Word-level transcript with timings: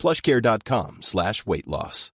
plushcare.com 0.00 1.02
slash 1.02 1.46
weight 1.46 1.68
loss. 1.68 2.10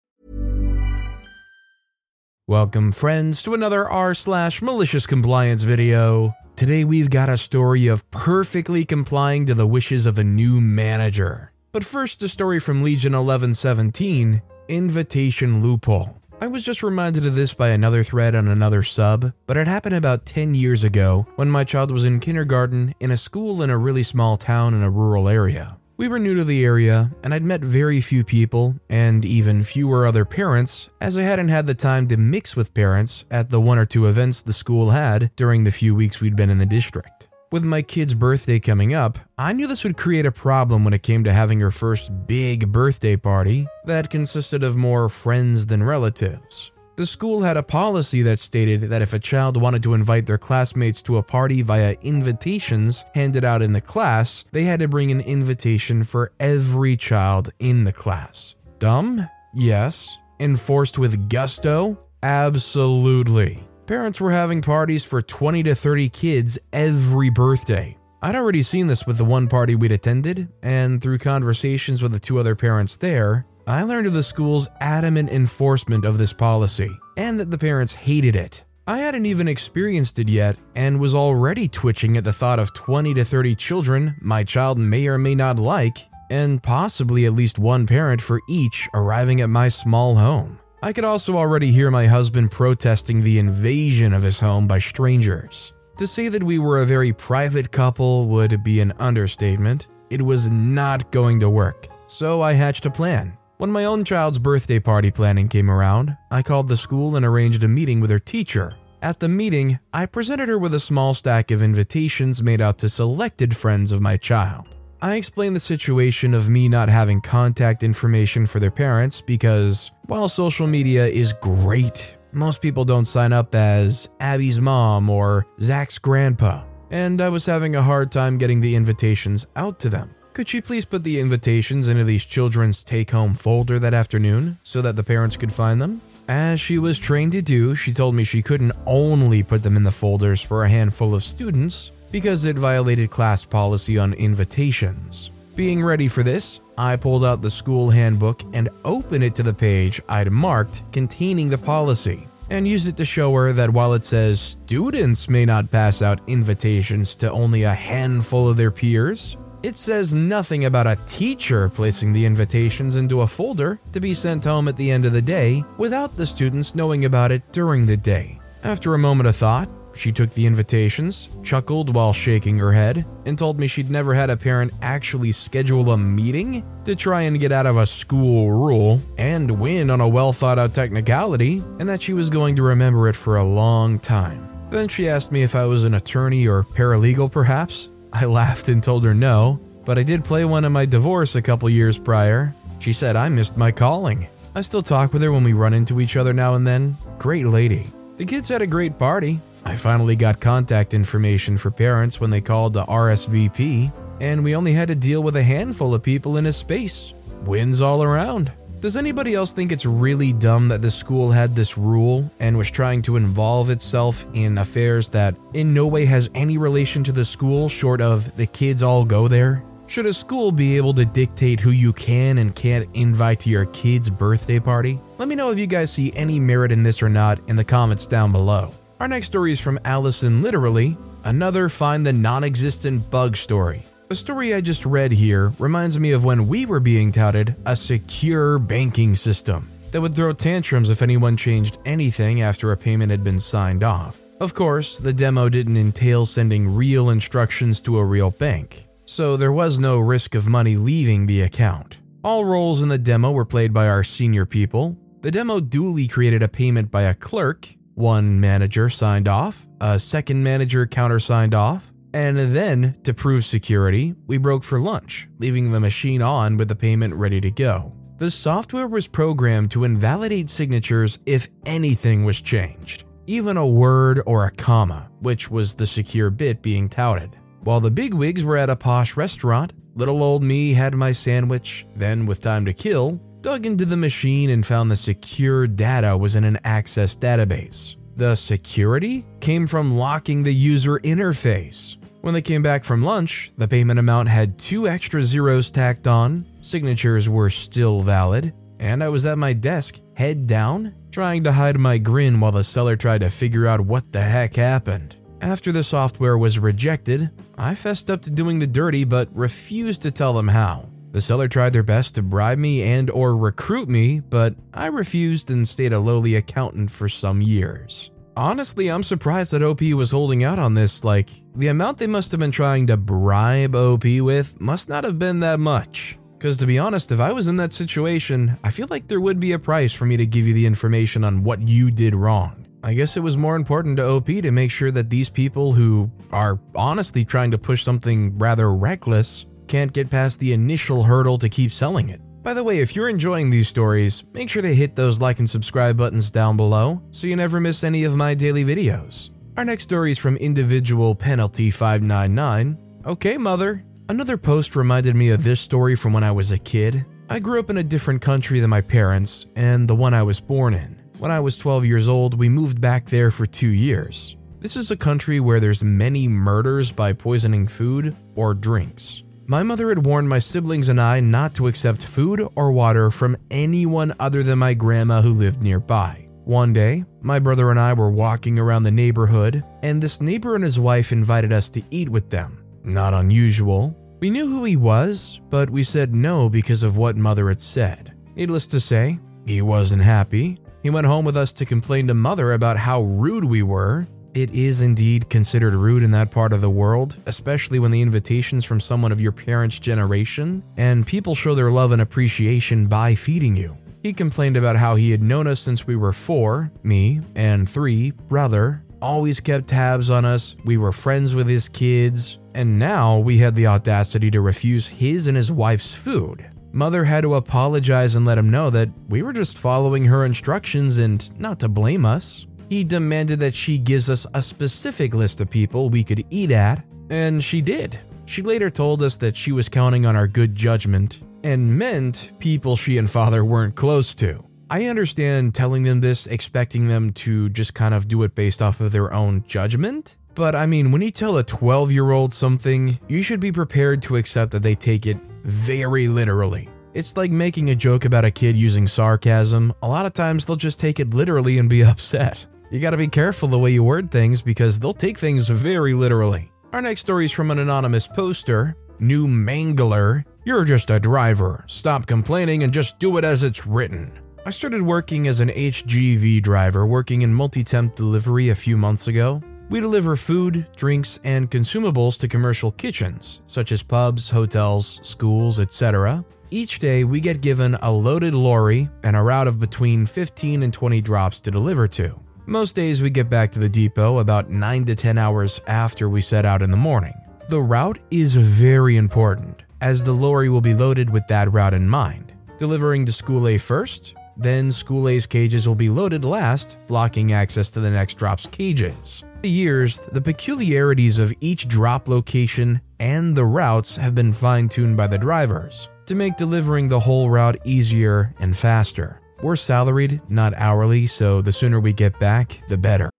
Welcome, 2.48 2.92
friends, 2.92 3.42
to 3.44 3.54
another 3.54 3.88
r 3.88 4.14
slash 4.14 4.62
malicious 4.62 5.06
compliance 5.06 5.64
video. 5.64 6.34
Today 6.58 6.84
we've 6.84 7.10
got 7.10 7.30
a 7.30 7.38
story 7.38 7.88
of 7.88 8.10
perfectly 8.12 8.84
complying 8.84 9.46
to 9.46 9.54
the 9.54 9.66
wishes 9.66 10.06
of 10.06 10.18
a 10.18 10.24
new 10.24 10.60
manager. 10.60 11.54
But 11.72 11.86
first, 11.86 12.22
a 12.22 12.28
story 12.28 12.60
from 12.60 12.84
Legion 12.84 13.14
1117, 13.14 14.42
Invitation 14.68 15.62
Loophole. 15.62 16.22
I 16.42 16.48
was 16.48 16.66
just 16.66 16.84
reminded 16.84 17.26
of 17.26 17.36
this 17.36 17.54
by 17.54 17.70
another 17.70 18.04
thread 18.04 18.36
on 18.36 18.50
another 18.50 18.84
sub, 18.84 19.32
but 19.48 19.56
it 19.56 19.68
happened 19.68 19.96
about 19.96 20.26
10 20.26 20.54
years 20.54 20.84
ago 20.84 21.26
when 21.38 21.50
my 21.50 21.64
child 21.64 21.92
was 21.92 22.04
in 22.04 22.20
kindergarten 22.20 22.94
in 23.00 23.12
a 23.12 23.18
school 23.18 23.64
in 23.64 23.70
a 23.70 23.78
really 23.78 24.04
small 24.04 24.36
town 24.36 24.74
in 24.74 24.84
a 24.84 24.90
rural 24.90 25.30
area. 25.30 25.78
We 25.96 26.08
were 26.08 26.18
new 26.18 26.34
to 26.34 26.44
the 26.44 26.66
area, 26.66 27.12
and 27.24 27.36
I'd 27.36 27.44
met 27.44 27.62
very 27.62 28.02
few 28.02 28.24
people, 28.24 28.76
and 28.90 29.24
even 29.24 29.64
fewer 29.64 30.08
other 30.08 30.26
parents, 30.26 30.90
as 31.00 31.20
I 31.20 31.22
hadn't 31.22 31.50
had 31.50 31.68
the 31.68 31.76
time 31.76 32.08
to 32.08 32.18
mix 32.18 32.56
with 32.56 32.74
parents 32.74 33.26
at 33.30 33.52
the 33.52 33.62
one 33.62 33.78
or 33.78 33.86
two 33.86 34.08
events 34.08 34.42
the 34.42 34.54
school 34.54 34.90
had 34.90 35.30
during 35.36 35.64
the 35.64 35.72
few 35.72 35.94
weeks 35.94 36.20
we'd 36.20 36.36
been 36.36 36.50
in 36.50 36.58
the 36.58 36.66
district. 36.66 37.28
With 37.52 37.64
my 37.64 37.84
kid's 37.84 38.16
birthday 38.16 38.60
coming 38.60 38.96
up, 38.96 39.20
I 39.38 39.54
knew 39.54 39.68
this 39.68 39.84
would 39.84 39.96
create 39.96 40.26
a 40.26 40.32
problem 40.32 40.84
when 40.84 40.96
it 40.96 41.04
came 41.04 41.24
to 41.26 41.32
having 41.32 41.60
her 41.60 41.70
first 41.70 42.12
big 42.26 42.72
birthday 42.72 43.16
party 43.16 43.68
that 43.86 44.10
consisted 44.10 44.64
of 44.64 44.76
more 44.76 45.10
friends 45.10 45.68
than 45.68 45.84
relatives. 45.84 46.72
The 46.96 47.08
school 47.08 47.42
had 47.42 47.58
a 47.58 47.64
policy 47.64 48.22
that 48.22 48.40
stated 48.40 48.82
that 48.82 49.02
if 49.02 49.14
a 49.14 49.20
child 49.20 49.60
wanted 49.60 49.82
to 49.82 49.96
invite 49.96 50.28
their 50.28 50.38
classmates 50.38 51.02
to 51.04 51.18
a 51.18 51.24
party 51.24 51.64
via 51.64 51.96
invitations 52.04 53.04
handed 53.16 53.44
out 53.44 53.64
in 53.64 53.74
the 53.74 53.82
class, 53.82 54.46
they 54.52 54.66
had 54.66 54.80
to 54.80 54.88
bring 54.88 55.10
an 55.10 55.20
invitation 55.20 56.04
for 56.04 56.32
every 56.40 56.96
child 56.96 57.52
in 57.58 57.84
the 57.84 57.92
class. 57.92 58.54
Dumb? 58.78 59.28
Yes. 59.56 60.16
Enforced 60.40 61.00
with 61.00 61.30
gusto? 61.30 61.98
Absolutely. 62.22 63.68
Parents 63.88 64.22
were 64.22 64.32
having 64.32 64.62
parties 64.62 65.04
for 65.04 65.24
20 65.24 65.64
to 65.64 65.74
30 65.74 66.10
kids 66.10 66.60
every 66.72 67.32
birthday. 67.32 67.98
I'd 68.22 68.36
already 68.36 68.62
seen 68.62 68.86
this 68.86 69.08
with 69.08 69.18
the 69.18 69.26
one 69.26 69.48
party 69.48 69.74
we'd 69.74 69.92
attended, 69.92 70.48
and 70.62 71.02
through 71.02 71.18
conversations 71.18 72.04
with 72.04 72.12
the 72.12 72.20
two 72.20 72.40
other 72.40 72.56
parents 72.56 72.96
there, 72.96 73.48
I 73.66 73.84
learned 73.84 74.08
of 74.08 74.14
the 74.14 74.24
school's 74.24 74.68
adamant 74.82 75.30
enforcement 75.30 76.04
of 76.04 76.18
this 76.18 76.34
policy, 76.34 76.92
and 77.16 77.40
that 77.40 77.50
the 77.50 77.58
parents 77.58 77.94
hated 77.94 78.36
it. 78.36 78.64
I 78.86 79.00
hadn't 79.00 79.26
even 79.26 79.48
experienced 79.48 80.20
it 80.20 80.28
yet, 80.28 80.58
and 80.76 81.00
was 81.00 81.16
already 81.16 81.70
twitching 81.70 82.18
at 82.18 82.26
the 82.26 82.34
thought 82.34 82.60
of 82.60 82.74
20 82.74 83.14
to 83.14 83.24
30 83.24 83.56
children 83.56 84.16
my 84.20 84.44
child 84.44 84.78
may 84.78 85.08
or 85.08 85.18
may 85.18 85.34
not 85.34 85.60
like, 85.60 85.98
and 86.30 86.62
possibly 86.62 87.26
at 87.26 87.34
least 87.34 87.58
one 87.58 87.88
parent 87.88 88.20
for 88.20 88.42
each 88.50 88.90
arriving 88.94 89.40
at 89.40 89.50
my 89.50 89.70
small 89.70 90.16
home. 90.16 90.60
I 90.82 90.92
could 90.92 91.06
also 91.06 91.38
already 91.38 91.72
hear 91.72 91.90
my 91.90 92.08
husband 92.08 92.52
protesting 92.52 93.22
the 93.22 93.40
invasion 93.40 94.12
of 94.12 94.24
his 94.24 94.42
home 94.42 94.68
by 94.68 94.80
strangers. 94.80 95.72
To 96.00 96.06
say 96.06 96.28
that 96.28 96.44
we 96.44 96.60
were 96.60 96.82
a 96.82 96.86
very 96.86 97.14
private 97.14 97.72
couple 97.72 98.28
would 98.28 98.62
be 98.62 98.82
an 98.82 98.92
understatement. 99.00 99.88
It 100.10 100.22
was 100.22 100.50
not 100.50 101.14
going 101.14 101.40
to 101.40 101.50
work, 101.50 101.88
so 102.08 102.42
I 102.42 102.52
hatched 102.52 102.86
a 102.86 102.92
plan. 102.92 103.38
When 103.64 103.72
my 103.72 103.86
own 103.86 104.04
child's 104.04 104.40
birthday 104.40 104.80
party 104.80 105.10
planning 105.10 105.48
came 105.48 105.72
around, 105.72 106.18
I 106.30 106.42
called 106.42 106.68
the 106.68 106.76
school 106.76 107.16
and 107.16 107.26
arranged 107.26 107.64
a 107.64 107.68
meeting 107.70 108.02
with 108.02 108.10
her 108.10 108.20
teacher. 108.20 108.76
At 109.02 109.22
the 109.22 109.30
meeting, 109.30 109.80
I 109.94 110.06
presented 110.06 110.50
her 110.50 110.60
with 110.60 110.74
a 110.74 110.82
small 110.82 111.14
stack 111.14 111.50
of 111.50 111.62
invitations 111.62 112.44
made 112.44 112.60
out 112.60 112.78
to 112.80 112.90
selected 112.90 113.56
friends 113.56 113.94
of 113.94 114.02
my 114.02 114.18
child. 114.18 114.76
I 115.02 115.16
explained 115.16 115.56
the 115.56 115.62
situation 115.62 116.34
of 116.34 116.50
me 116.50 116.68
not 116.68 116.90
having 116.90 117.22
contact 117.22 117.84
information 117.84 118.48
for 118.48 118.60
their 118.60 118.70
parents 118.70 119.22
because, 119.22 119.94
while 120.08 120.28
social 120.28 120.68
media 120.68 121.08
is 121.08 121.32
great, 121.32 122.18
most 122.34 122.62
people 122.62 122.84
don't 122.84 123.06
sign 123.06 123.32
up 123.32 123.56
as 123.56 124.10
Abby's 124.20 124.60
mom 124.60 125.10
or 125.10 125.48
Zach's 125.62 126.00
grandpa, 126.00 126.66
and 126.92 127.22
I 127.22 127.30
was 127.30 127.46
having 127.46 127.78
a 127.78 127.82
hard 127.82 128.12
time 128.12 128.38
getting 128.38 128.60
the 128.60 128.76
invitations 128.76 129.48
out 129.56 129.80
to 129.80 129.90
them. 129.90 130.14
Could 130.34 130.50
she 130.50 130.62
please 130.62 130.84
put 130.84 131.04
the 131.04 131.20
invitations 131.20 131.88
into 131.88 132.04
these 132.04 132.26
children's 132.26 132.82
take 132.82 133.12
home 133.12 133.36
folder 133.36 133.78
that 133.78 133.94
afternoon 133.94 134.58
so 134.64 134.82
that 134.82 134.96
the 134.96 135.04
parents 135.04 135.38
could 135.38 135.54
find 135.54 135.80
them? 135.80 136.02
As 136.28 136.60
she 136.60 136.80
was 136.80 136.98
trained 136.98 137.34
to 137.34 137.44
do, 137.44 137.76
she 137.76 137.94
told 137.94 138.16
me 138.16 138.24
she 138.24 138.42
couldn't 138.42 138.74
only 138.88 139.44
put 139.44 139.62
them 139.62 139.78
in 139.78 139.84
the 139.84 139.92
folders 139.92 140.42
for 140.42 140.64
a 140.64 140.70
handful 140.70 141.14
of 141.14 141.24
students 141.24 141.92
because 142.12 142.46
it 142.46 142.58
violated 142.58 143.12
class 143.12 143.46
policy 143.46 144.00
on 144.00 144.14
invitations. 144.14 145.30
Being 145.56 145.84
ready 145.84 146.08
for 146.08 146.24
this, 146.24 146.62
I 146.80 146.96
pulled 146.96 147.24
out 147.24 147.44
the 147.44 147.50
school 147.52 147.92
handbook 147.92 148.42
and 148.54 148.70
opened 148.86 149.24
it 149.24 149.36
to 149.36 149.44
the 149.44 149.54
page 149.54 150.02
I'd 150.10 150.32
marked 150.32 150.82
containing 150.92 151.50
the 151.50 151.60
policy 151.60 152.28
and 152.50 152.68
used 152.68 152.88
it 152.88 152.98
to 152.98 153.06
show 153.06 153.32
her 153.34 153.54
that 153.54 153.70
while 153.70 153.94
it 153.94 154.04
says 154.04 154.40
students 154.40 155.30
may 155.30 155.46
not 155.46 155.70
pass 155.70 156.02
out 156.02 156.28
invitations 156.28 157.14
to 157.16 157.32
only 157.32 157.64
a 157.64 157.74
handful 157.74 158.50
of 158.50 158.58
their 158.58 158.72
peers, 158.72 159.38
it 159.64 159.78
says 159.78 160.14
nothing 160.14 160.66
about 160.66 160.86
a 160.86 161.00
teacher 161.08 161.70
placing 161.70 162.12
the 162.12 162.26
invitations 162.26 162.98
into 162.98 163.22
a 163.22 163.28
folder 163.28 163.80
to 163.94 164.02
be 164.02 164.14
sent 164.14 164.44
home 164.44 164.68
at 164.68 164.76
the 164.76 164.92
end 164.92 165.06
of 165.06 165.14
the 165.14 165.22
day 165.22 165.64
without 165.78 166.16
the 166.18 166.26
students 166.26 166.76
knowing 166.76 167.06
about 167.06 167.32
it 167.32 167.42
during 167.54 167.86
the 167.86 167.98
day. 167.98 168.40
After 168.64 168.94
a 168.94 169.00
moment 169.00 169.28
of 169.28 169.36
thought, 169.38 169.70
she 169.96 170.12
took 170.12 170.32
the 170.32 170.46
invitations, 170.46 171.30
chuckled 171.44 171.96
while 171.96 172.14
shaking 172.14 172.58
her 172.58 172.72
head, 172.72 173.06
and 173.26 173.38
told 173.38 173.60
me 173.60 173.68
she'd 173.68 173.90
never 173.90 174.14
had 174.14 174.30
a 174.30 174.38
parent 174.38 174.74
actually 174.82 175.32
schedule 175.32 175.92
a 175.92 175.98
meeting 175.98 176.66
to 176.84 176.96
try 176.96 177.22
and 177.22 177.40
get 177.40 177.52
out 177.52 177.66
of 177.66 177.78
a 177.78 177.86
school 177.86 178.52
rule 178.52 179.00
and 179.18 179.50
win 179.50 179.90
on 179.90 180.02
a 180.02 180.08
well 180.08 180.34
thought 180.34 180.60
out 180.60 180.74
technicality, 180.74 181.64
and 181.80 181.88
that 181.88 182.02
she 182.02 182.14
was 182.14 182.30
going 182.30 182.56
to 182.56 182.64
remember 182.64 183.08
it 183.08 183.16
for 183.16 183.38
a 183.38 183.44
long 183.44 184.00
time. 184.00 184.50
Then 184.72 184.88
she 184.88 185.08
asked 185.08 185.32
me 185.32 185.44
if 185.44 185.56
I 185.56 185.66
was 185.66 185.84
an 185.84 185.94
attorney 185.94 186.48
or 186.48 186.64
paralegal, 186.64 187.32
perhaps, 187.32 187.90
I 188.14 188.26
laughed 188.26 188.70
and 188.70 188.82
told 188.84 189.04
her 189.06 189.14
no, 189.16 189.60
but 189.86 189.98
I 189.98 190.04
did 190.04 190.24
play 190.24 190.46
one 190.46 190.66
in 190.66 190.72
my 190.72 190.86
divorce 190.86 191.36
a 191.36 191.42
couple 191.42 191.68
years 191.70 191.98
prior. 191.98 192.56
She 192.78 192.94
said 192.94 193.16
I 193.16 193.28
missed 193.30 193.58
my 193.58 193.72
calling. 193.72 194.28
I 194.54 194.62
still 194.62 194.84
talk 194.84 195.14
with 195.14 195.24
her 195.24 195.32
when 195.32 195.44
we 195.44 195.54
run 195.54 195.74
into 195.74 196.00
each 196.00 196.16
other 196.16 196.32
now 196.32 196.54
and 196.54 196.66
then. 196.66 196.96
Great 197.18 197.48
lady. 197.48 197.88
The 198.18 198.26
kids 198.26 198.50
had 198.50 198.62
a 198.62 198.68
great 198.68 199.00
party. 199.00 199.42
I 199.66 199.76
finally 199.76 200.16
got 200.16 200.40
contact 200.40 200.94
information 200.94 201.58
for 201.58 201.72
parents 201.72 202.20
when 202.22 202.30
they 202.30 202.42
called 202.42 202.74
the 202.74 202.86
RSVP, 202.86 203.92
and 204.22 204.44
we 204.44 204.56
only 204.56 204.74
had 204.74 204.90
to 204.90 204.96
deal 204.96 205.24
with 205.24 205.36
a 205.36 205.44
handful 205.44 205.96
of 205.96 206.04
people 206.04 206.38
in 206.38 206.46
a 206.46 206.54
space. 206.54 207.14
Wins 207.46 207.82
all 207.82 208.04
around. 208.04 208.52
Does 208.84 208.98
anybody 208.98 209.34
else 209.34 209.54
think 209.54 209.72
it's 209.72 209.86
really 209.86 210.34
dumb 210.34 210.68
that 210.68 210.82
the 210.82 210.92
school 210.92 211.32
had 211.32 211.56
this 211.56 211.78
rule 211.78 212.30
and 212.42 212.58
was 212.58 212.70
trying 212.70 213.02
to 213.04 213.16
involve 213.16 213.70
itself 213.70 214.26
in 214.34 214.58
affairs 214.58 215.08
that 215.12 215.38
in 215.54 215.74
no 215.74 215.88
way 215.88 216.04
has 216.04 216.30
any 216.36 216.58
relation 216.58 217.02
to 217.06 217.14
the 217.14 217.24
school 217.24 217.70
short 217.70 218.02
of 218.02 218.36
the 218.36 218.46
kids 218.46 218.84
all 218.84 219.06
go 219.06 219.30
there? 219.30 219.64
Should 219.88 220.06
a 220.06 220.14
school 220.14 220.52
be 220.52 220.76
able 220.76 220.94
to 220.96 221.06
dictate 221.06 221.62
who 221.62 221.72
you 221.72 221.94
can 221.94 222.40
and 222.40 222.54
can't 222.54 222.90
invite 222.94 223.40
to 223.40 223.50
your 223.50 223.68
kid's 223.68 224.10
birthday 224.10 224.60
party? 224.60 225.00
Let 225.18 225.30
me 225.30 225.36
know 225.36 225.50
if 225.50 225.58
you 225.58 225.66
guys 225.66 225.90
see 225.90 226.12
any 226.14 226.38
merit 226.38 226.74
in 226.74 226.84
this 226.84 227.02
or 227.02 227.08
not 227.08 227.40
in 227.48 227.56
the 227.56 227.64
comments 227.64 228.06
down 228.06 228.34
below. 228.34 228.72
Our 229.00 229.08
next 229.08 229.28
story 229.28 229.54
is 229.54 229.62
from 229.62 229.80
Allison 229.86 230.42
Literally, 230.42 230.98
another 231.24 231.70
find 231.70 232.06
the 232.06 232.12
non 232.12 232.44
existent 232.44 233.10
bug 233.10 233.38
story. 233.38 233.86
The 234.14 234.18
story 234.18 234.54
I 234.54 234.62
just 234.62 234.86
read 234.86 235.12
here 235.12 235.56
reminds 235.58 236.00
me 236.00 236.12
of 236.12 236.24
when 236.24 236.48
we 236.48 236.68
were 236.68 236.80
being 236.80 237.12
touted 237.12 237.56
a 237.66 237.76
secure 237.76 238.60
banking 238.60 239.16
system 239.16 239.72
that 239.90 240.02
would 240.02 240.14
throw 240.14 240.34
tantrums 240.34 240.92
if 240.92 241.02
anyone 241.02 241.36
changed 241.36 241.80
anything 241.84 242.44
after 242.44 242.72
a 242.72 242.78
payment 242.78 243.10
had 243.10 243.24
been 243.24 243.40
signed 243.40 243.84
off. 243.84 244.22
Of 244.40 244.54
course, 244.54 245.00
the 245.00 245.14
demo 245.14 245.50
didn't 245.50 245.78
entail 245.78 246.28
sending 246.28 246.76
real 246.76 247.10
instructions 247.10 247.82
to 247.82 247.98
a 247.98 248.06
real 248.06 248.30
bank, 248.30 248.88
so 249.06 249.36
there 249.36 249.52
was 249.52 249.80
no 249.80 249.98
risk 249.98 250.36
of 250.36 250.48
money 250.48 250.78
leaving 250.78 251.26
the 251.26 251.42
account. 251.42 251.98
All 252.24 252.46
roles 252.46 252.84
in 252.84 252.90
the 252.90 253.00
demo 253.00 253.32
were 253.32 253.46
played 253.46 253.74
by 253.74 253.88
our 253.88 254.04
senior 254.04 254.46
people. 254.46 254.96
The 255.22 255.32
demo 255.32 255.60
duly 255.60 256.08
created 256.08 256.44
a 256.44 256.48
payment 256.48 256.92
by 256.92 257.02
a 257.02 257.16
clerk, 257.16 257.68
one 257.96 258.40
manager 258.40 258.90
signed 258.90 259.28
off, 259.28 259.68
a 259.82 260.00
second 260.00 260.44
manager 260.44 260.86
countersigned 260.86 261.56
off, 261.56 261.93
and 262.14 262.38
then, 262.56 262.96
to 263.04 263.14
prove 263.14 263.44
security, 263.44 264.14
we 264.28 264.38
broke 264.38 264.64
for 264.64 264.80
lunch, 264.80 265.28
leaving 265.40 265.72
the 265.72 265.80
machine 265.80 266.22
on 266.22 266.58
with 266.58 266.68
the 266.68 266.76
payment 266.76 267.16
ready 267.16 267.42
to 267.42 267.50
go. 267.50 267.94
The 268.20 268.30
software 268.30 268.88
was 268.88 269.08
programmed 269.08 269.72
to 269.72 269.84
invalidate 269.84 270.50
signatures 270.50 271.18
if 271.26 271.48
anything 271.66 272.24
was 272.24 272.40
changed, 272.40 273.04
even 273.26 273.58
a 273.58 273.68
word 273.68 274.22
or 274.28 274.46
a 274.46 274.52
comma, 274.52 275.10
which 275.20 275.50
was 275.50 275.74
the 275.74 275.88
secure 275.88 276.30
bit 276.30 276.62
being 276.62 276.88
touted. 276.88 277.36
While 277.62 277.80
the 277.80 277.92
bigwigs 277.92 278.44
were 278.44 278.58
at 278.58 278.70
a 278.70 278.76
posh 278.76 279.18
restaurant, 279.18 279.74
little 279.96 280.22
old 280.22 280.44
me 280.44 280.74
had 280.74 280.94
my 280.94 281.12
sandwich, 281.12 281.88
then, 281.96 282.26
with 282.26 282.42
time 282.42 282.66
to 282.66 282.74
kill, 282.74 283.20
dug 283.42 283.66
into 283.66 283.86
the 283.86 283.98
machine 283.98 284.52
and 284.52 284.66
found 284.66 284.92
the 284.92 284.96
secure 284.96 285.68
data 285.68 286.16
was 286.16 286.36
in 286.36 286.44
an 286.44 286.60
Access 286.64 287.16
database. 287.16 287.96
The 288.16 288.36
security 288.36 289.26
came 289.40 289.66
from 289.66 289.98
locking 289.98 290.44
the 290.44 290.54
user 290.54 291.00
interface. 291.00 291.98
When 292.24 292.34
they 292.34 292.42
came 292.42 292.62
back 292.62 292.86
from 292.86 293.04
lunch, 293.04 293.52
the 293.58 293.68
payment 293.68 294.00
amount 294.00 294.30
had 294.30 294.58
two 294.58 294.88
extra 294.88 295.22
zeros 295.24 295.70
tacked 295.70 296.08
on, 296.08 296.46
signatures 296.62 297.28
were 297.28 297.50
still 297.50 298.00
valid, 298.00 298.54
and 298.80 299.04
I 299.04 299.10
was 299.10 299.26
at 299.26 299.38
my 299.38 299.52
desk, 299.52 300.00
head 300.14 300.48
down, 300.48 300.96
trying 301.12 301.44
to 301.44 301.52
hide 301.52 301.78
my 301.78 301.98
grin 301.98 302.40
while 302.40 302.54
the 302.54 302.64
seller 302.64 302.96
tried 302.96 303.18
to 303.18 303.30
figure 303.30 303.68
out 303.68 303.82
what 303.82 304.14
the 304.14 304.22
heck 304.22 304.56
happened. 304.56 305.18
After 305.42 305.74
the 305.74 305.84
software 305.84 306.38
was 306.38 306.58
rejected, 306.58 307.30
I 307.58 307.76
fessed 307.76 308.10
up 308.10 308.22
to 308.22 308.32
doing 308.32 308.60
the 308.60 308.68
dirty 308.68 309.04
but 309.04 309.28
refused 309.36 310.02
to 310.04 310.12
tell 310.12 310.32
them 310.32 310.48
how. 310.48 310.88
The 311.12 311.20
seller 311.20 311.50
tried 311.50 311.74
their 311.74 311.84
best 311.84 312.16
to 312.16 312.22
bribe 312.22 312.58
me 312.58 312.84
and 312.84 313.10
or 313.10 313.36
recruit 313.36 313.90
me, 313.90 314.22
but 314.22 314.56
I 314.74 314.86
refused 314.86 315.52
and 315.52 315.68
stayed 315.68 315.92
a 315.92 316.00
lowly 316.00 316.36
accountant 316.36 316.90
for 316.90 317.10
some 317.10 317.42
years. 317.42 318.12
Honestly, 318.36 318.90
I'm 318.90 319.04
surprised 319.04 319.52
that 319.52 319.62
OP 319.62 319.82
was 319.94 320.10
holding 320.10 320.44
out 320.44 320.58
on 320.58 320.74
this. 320.74 321.04
Like, 321.04 321.30
the 321.56 321.68
amount 321.68 322.00
they 322.00 322.08
must 322.08 322.32
have 322.32 322.40
been 322.40 322.52
trying 322.52 322.88
to 322.88 322.98
bribe 322.98 323.76
OP 323.76 324.06
with 324.06 324.60
must 324.60 324.90
not 324.90 325.04
have 325.04 325.20
been 325.20 325.40
that 325.42 325.60
much. 325.60 326.18
Because 326.38 326.58
to 326.58 326.66
be 326.66 326.80
honest, 326.80 327.12
if 327.12 327.20
I 327.20 327.32
was 327.32 327.48
in 327.48 327.58
that 327.58 327.72
situation, 327.72 328.58
I 328.64 328.72
feel 328.72 328.88
like 328.90 329.08
there 329.08 329.22
would 329.22 329.40
be 329.40 329.52
a 329.52 329.60
price 329.60 329.94
for 329.94 330.06
me 330.06 330.18
to 330.18 330.26
give 330.26 330.48
you 330.48 330.54
the 330.54 330.66
information 330.66 331.24
on 331.24 331.44
what 331.44 331.62
you 331.62 331.92
did 331.92 332.16
wrong. 332.16 332.66
I 332.84 332.96
guess 332.96 333.16
it 333.16 333.22
was 333.22 333.38
more 333.38 333.56
important 333.56 333.98
to 333.98 334.06
OP 334.06 334.26
to 334.26 334.52
make 334.52 334.72
sure 334.72 334.92
that 334.92 335.10
these 335.10 335.30
people 335.30 335.72
who 335.72 336.12
are 336.32 336.60
honestly 336.76 337.24
trying 337.24 337.52
to 337.52 337.58
push 337.58 337.84
something 337.84 338.38
rather 338.38 338.74
reckless 338.74 339.46
can't 339.68 339.94
get 339.94 340.10
past 340.10 340.40
the 340.40 340.54
initial 340.54 341.04
hurdle 341.04 341.38
to 341.38 341.48
keep 341.50 341.72
selling 341.72 342.10
it. 342.10 342.20
By 342.44 342.54
the 342.54 342.64
way, 342.64 342.80
if 342.80 342.94
you're 342.94 343.08
enjoying 343.08 343.50
these 343.50 343.70
stories, 343.70 344.26
make 344.34 344.50
sure 344.50 344.62
to 344.62 344.76
hit 344.76 344.98
those 344.98 345.22
like 345.22 345.40
and 345.40 345.50
subscribe 345.50 345.96
buttons 345.96 346.30
down 346.30 346.58
below 346.58 347.02
so 347.12 347.26
you 347.26 347.38
never 347.38 347.62
miss 347.62 347.86
any 347.86 348.04
of 348.04 348.18
my 348.18 348.34
daily 348.34 348.66
videos. 348.66 349.30
Our 349.56 349.64
next 349.64 349.86
story 349.86 350.12
is 350.12 350.18
from 350.18 350.36
Individual 350.36 351.16
Penalty 351.16 351.72
599. 351.72 352.78
Okay, 353.06 353.38
mother. 353.38 353.86
Another 354.10 354.36
post 354.36 354.76
reminded 354.76 355.16
me 355.16 355.30
of 355.30 355.46
this 355.46 355.62
story 355.62 355.96
from 355.96 356.12
when 356.12 356.26
I 356.26 356.32
was 356.32 356.52
a 356.52 356.58
kid. 356.58 357.06
I 357.30 357.40
grew 357.40 357.62
up 357.62 357.70
in 357.70 357.78
a 357.78 357.84
different 357.84 358.22
country 358.22 358.60
than 358.60 358.70
my 358.70 358.82
parents 358.82 359.46
and 359.56 359.88
the 359.88 359.96
one 359.96 360.14
I 360.14 360.24
was 360.24 360.42
born 360.42 360.74
in. 360.74 361.02
When 361.20 361.32
I 361.32 361.40
was 361.40 361.58
12 361.58 361.86
years 361.86 362.10
old, 362.10 362.38
we 362.38 362.50
moved 362.50 362.82
back 362.82 363.06
there 363.06 363.32
for 363.32 363.46
two 363.46 363.70
years. 363.70 364.36
This 364.60 364.76
is 364.76 364.92
a 364.92 364.98
country 364.98 365.40
where 365.40 365.62
there's 365.62 365.82
many 365.82 366.28
murders 366.28 366.92
by 366.92 367.14
poisoning 367.14 367.70
food 367.70 368.18
or 368.36 368.54
drinks. 368.54 369.24
My 369.46 369.62
mother 369.62 369.90
had 369.90 370.06
warned 370.06 370.30
my 370.30 370.40
siblings 370.40 370.88
and 370.88 371.02
I 371.02 371.20
not 371.20 371.54
to 371.56 371.68
accept 371.68 372.06
food 372.06 372.48
or 372.56 372.72
water 372.72 373.12
from 373.12 373.36
anyone 373.52 374.14
other 374.18 374.42
than 374.42 374.60
my 374.60 374.74
grandma 374.74 375.22
who 375.22 375.34
lived 375.34 375.62
nearby. 375.62 376.30
One 376.46 376.72
day, 376.72 377.04
my 377.22 377.40
brother 377.40 377.70
and 377.70 377.80
I 377.80 377.92
were 377.92 378.10
walking 378.10 378.58
around 378.58 378.84
the 378.84 378.92
neighborhood, 378.92 379.64
and 379.82 380.02
this 380.02 380.22
neighbor 380.22 380.56
and 380.56 380.64
his 380.64 380.80
wife 380.80 381.12
invited 381.12 381.52
us 381.52 381.70
to 381.72 381.84
eat 381.92 382.08
with 382.08 382.30
them. 382.30 382.64
Not 382.86 383.14
unusual. 383.14 383.98
We 384.22 384.30
knew 384.30 384.48
who 384.48 384.64
he 384.64 384.78
was, 384.78 385.42
but 385.50 385.70
we 385.70 385.84
said 385.84 386.16
no 386.16 386.50
because 386.50 386.84
of 386.84 386.96
what 386.96 387.18
mother 387.18 387.50
had 387.50 387.62
said. 387.62 388.14
Needless 388.36 388.66
to 388.68 388.80
say, 388.80 389.20
he 389.46 389.62
wasn't 389.62 390.04
happy. 390.04 390.58
He 390.84 390.90
went 390.90 391.08
home 391.08 391.26
with 391.26 391.36
us 391.36 391.52
to 391.54 391.66
complain 391.66 392.08
to 392.08 392.14
mother 392.14 392.54
about 392.54 392.78
how 392.78 393.02
rude 393.02 393.44
we 393.44 393.62
were 393.62 394.08
it 394.34 394.54
is 394.54 394.82
indeed 394.82 395.30
considered 395.30 395.74
rude 395.74 396.04
in 396.04 396.12
that 396.12 396.32
part 396.32 396.54
of 396.54 396.62
the 396.62 396.70
world, 396.70 397.18
especially 397.26 397.80
when 397.80 397.92
the 397.92 398.02
invitation's 398.02 398.66
from 398.66 398.80
someone 398.80 399.12
of 399.12 399.22
your 399.22 399.32
parents' 399.32 399.80
generation, 399.80 400.64
and 400.78 401.06
people 401.06 401.36
show 401.36 401.56
their 401.56 401.72
love 401.72 401.92
and 401.92 402.02
appreciation 402.02 402.88
by 402.88 403.16
feeding 403.16 403.56
you. 403.56 403.78
He 404.02 404.14
complained 404.14 404.58
about 404.58 404.76
how 404.76 404.96
he 404.96 405.12
had 405.12 405.22
known 405.22 405.48
us 405.48 405.60
since 405.60 405.88
we 405.88 405.96
were 405.96 406.14
four, 406.14 406.72
me, 406.84 407.22
and 407.36 407.70
three, 407.70 408.12
brother, 408.12 408.84
always 409.02 409.40
kept 409.40 409.68
tabs 409.68 410.10
on 410.10 410.26
us, 410.26 410.56
we 410.64 410.78
were 410.78 410.92
friends 410.92 411.36
with 411.36 411.48
his 411.48 411.70
kids, 411.70 412.40
and 412.54 412.80
now 412.80 413.20
we 413.20 413.38
had 413.38 413.56
the 413.56 413.68
audacity 413.68 414.32
to 414.32 414.42
refuse 414.42 414.88
his 414.88 415.28
and 415.28 415.38
his 415.38 415.52
wife's 415.52 415.94
food. 415.94 416.50
Mother 416.72 417.04
had 417.04 417.22
to 417.22 417.36
apologize 417.36 418.16
and 418.16 418.26
let 418.26 418.38
him 418.38 418.50
know 418.50 418.72
that 418.72 418.90
we 419.08 419.22
were 419.22 419.34
just 419.34 419.58
following 419.58 420.06
her 420.06 420.26
instructions 420.26 420.98
and 420.98 421.40
not 421.40 421.60
to 421.60 421.70
blame 421.70 422.04
us. 422.04 422.48
He 422.70 422.84
demanded 422.84 423.40
that 423.42 423.56
she 423.56 423.78
gives 423.78 424.10
us 424.10 424.26
a 424.34 424.42
specific 424.42 425.14
list 425.14 425.42
of 425.42 425.50
people 425.50 425.90
we 425.90 426.04
could 426.04 426.26
eat 426.30 426.52
at, 426.52 426.84
and 427.10 427.44
she 427.44 427.62
did. 427.62 428.00
She 428.26 428.42
later 428.42 428.70
told 428.70 429.04
us 429.04 429.18
that 429.18 429.36
she 429.36 429.52
was 429.52 429.70
counting 429.70 430.06
on 430.06 430.16
our 430.16 430.28
good 430.28 430.56
judgment 430.56 431.20
and 431.44 431.78
meant 431.78 432.32
people 432.40 432.76
she 432.76 432.98
and 432.98 433.10
father 433.10 433.44
weren't 433.44 433.76
close 433.76 434.16
to. 434.16 434.44
I 434.70 434.86
understand 434.86 435.54
telling 435.54 435.84
them 435.84 436.02
this, 436.02 436.26
expecting 436.26 436.88
them 436.88 437.12
to 437.14 437.50
just 437.50 437.74
kind 437.74 437.94
of 437.94 438.08
do 438.08 438.24
it 438.24 438.34
based 438.34 438.62
off 438.62 438.80
of 438.80 438.92
their 438.92 439.14
own 439.14 439.44
judgment. 439.46 440.16
But 440.36 440.56
I 440.56 440.66
mean, 440.66 440.92
when 440.92 441.02
you 441.02 441.12
tell 441.12 441.38
a 441.38 441.44
12 441.44 441.92
year 441.92 442.12
old 442.12 442.34
something, 442.34 442.98
you 443.08 443.22
should 443.22 443.40
be 443.40 443.52
prepared 443.52 444.02
to 444.04 444.16
accept 444.16 444.52
that 444.54 444.64
they 444.64 444.74
take 444.74 445.06
it 445.06 445.18
very 445.44 446.08
literally. 446.08 446.70
It's 446.94 447.18
like 447.18 447.32
making 447.32 447.70
a 447.70 447.76
joke 447.76 448.06
about 448.06 448.26
a 448.26 448.32
kid 448.32 448.56
using 448.56 448.88
sarcasm. 448.88 449.74
A 449.82 449.88
lot 449.88 450.06
of 450.06 450.14
times 450.14 450.46
they'll 450.46 450.56
just 450.56 450.80
take 450.80 451.00
it 451.00 451.14
literally 451.14 451.60
and 451.60 451.70
be 451.70 451.84
upset. 451.84 452.46
You 452.74 452.80
gotta 452.80 452.98
be 452.98 453.08
careful 453.08 453.48
the 453.50 453.60
way 453.60 453.70
you 453.70 453.84
word 453.84 454.10
things 454.10 454.42
because 454.42 454.80
they'll 454.80 454.96
take 454.96 455.20
things 455.20 455.48
very 455.48 455.94
literally. 455.94 456.52
Our 456.72 456.82
next 456.82 457.02
story 457.02 457.26
is 457.26 457.32
from 457.32 457.52
an 457.52 457.60
anonymous 457.60 458.08
poster, 458.08 458.76
New 459.00 459.28
Mangler. 459.28 460.26
You're 460.44 460.66
just 460.66 460.90
a 460.90 461.00
driver. 461.00 461.66
Stop 461.68 462.08
complaining 462.08 462.64
and 462.64 462.74
just 462.74 462.98
do 462.98 463.18
it 463.18 463.24
as 463.24 463.44
it's 463.44 463.68
written. 463.68 464.12
I 464.44 464.50
started 464.50 464.82
working 464.82 465.28
as 465.28 465.40
an 465.40 465.50
HGV 465.50 466.42
driver 466.42 466.88
working 466.88 467.22
in 467.22 467.32
multi 467.32 467.64
temp 467.64 467.94
delivery 467.94 468.50
a 468.50 468.56
few 468.56 468.76
months 468.76 469.08
ago. 469.08 469.44
We 469.70 469.80
deliver 469.80 470.16
food, 470.16 470.66
drinks, 470.76 471.20
and 471.24 471.52
consumables 471.52 472.20
to 472.22 472.28
commercial 472.28 472.72
kitchens, 472.72 473.44
such 473.46 473.72
as 473.72 473.84
pubs, 473.84 474.32
hotels, 474.32 475.00
schools, 475.04 475.60
etc. 475.60 476.26
Each 476.50 476.80
day, 476.80 477.04
we 477.04 477.20
get 477.20 477.42
given 477.42 477.76
a 477.76 477.92
loaded 477.92 478.34
lorry 478.34 478.90
and 479.04 479.16
a 479.16 479.22
route 479.22 479.48
of 479.48 479.60
between 479.60 480.08
15 480.08 480.64
and 480.64 480.74
20 480.74 481.02
drops 481.02 481.40
to 481.42 481.52
deliver 481.52 481.88
to. 481.90 482.20
Most 482.46 482.76
days 482.76 483.02
we 483.02 483.10
get 483.10 483.30
back 483.30 483.52
to 483.54 483.60
the 483.60 483.70
depot 483.70 484.20
about 484.20 484.50
9 484.50 484.86
to 484.86 484.96
10 484.96 485.18
hours 485.18 485.62
after 485.66 486.10
we 486.10 486.20
set 486.20 486.46
out 486.46 486.62
in 486.62 486.72
the 486.72 486.78
morning. 486.78 487.14
The 487.48 487.62
route 487.62 488.00
is 488.12 488.36
very 488.36 488.98
important, 488.98 489.64
as 489.80 490.04
the 490.04 490.12
lorry 490.12 490.50
will 490.50 490.60
be 490.60 490.74
loaded 490.74 491.10
with 491.10 491.26
that 491.28 491.54
route 491.54 491.74
in 491.74 491.88
mind. 491.88 492.34
Delivering 492.58 493.06
to 493.06 493.14
School 493.14 493.48
A 493.48 493.58
first, 493.58 494.16
then 494.36 494.74
School 494.74 495.08
A's 495.08 495.26
cages 495.26 495.66
will 495.66 495.76
be 495.76 495.88
loaded 495.88 496.26
last, 496.26 496.76
blocking 496.88 497.32
access 497.32 497.70
to 497.72 497.80
the 497.80 497.90
next 497.90 498.16
drop's 498.16 498.48
cages. 498.48 499.24
For 499.40 499.48
years, 499.48 500.00
the 500.12 500.22
peculiarities 500.22 501.20
of 501.20 501.34
each 501.40 501.70
drop 501.70 502.10
location 502.10 502.82
and 503.00 503.38
the 503.38 503.46
routes 503.46 503.96
have 503.96 504.16
been 504.16 504.34
fine 504.34 504.68
tuned 504.68 504.98
by 504.98 505.08
the 505.08 505.18
drivers 505.18 505.88
to 506.08 506.16
make 506.16 506.36
delivering 506.36 506.90
the 506.90 507.00
whole 507.00 507.30
route 507.30 507.58
easier 507.64 508.36
and 508.40 508.56
faster. 508.56 509.22
We're 509.44 509.58
salaried, 509.58 510.22
not 510.30 510.54
hourly, 510.56 511.06
so 511.06 511.42
the 511.42 511.52
sooner 511.52 511.82
we 511.82 511.92
get 511.92 512.18
back, 512.18 512.62
the 512.70 512.78
better. 512.78 513.10